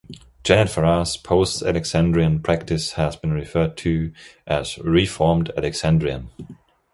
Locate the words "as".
4.47-4.79